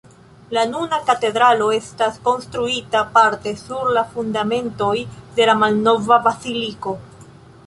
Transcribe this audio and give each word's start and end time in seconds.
La 0.57 0.61
nuna 0.69 0.97
katedralo 1.09 1.67
estas 1.75 2.17
konstruita 2.29 3.03
parte 3.19 3.53
sur 3.61 3.93
la 3.99 4.05
fundamentoj 4.17 4.95
de 5.39 5.49
la 5.53 5.59
malnova 5.65 6.19
baziliko. 6.31 6.97